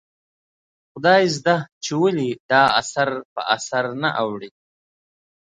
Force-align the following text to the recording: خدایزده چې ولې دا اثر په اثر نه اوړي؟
خدایزده 0.91 1.55
چې 1.83 1.91
ولې 2.01 2.29
دا 2.51 2.63
اثر 2.81 3.09
په 3.33 3.41
اثر 3.55 3.85
نه 4.01 4.09
اوړي؟ 4.21 4.51